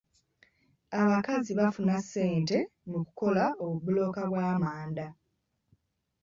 Abakazi 1.01 1.51
bafuna 1.59 1.93
ssente 2.03 2.57
mu 2.89 2.97
kukola 3.05 3.45
obubulooka 3.63 4.21
bw'amanda. 4.31 5.07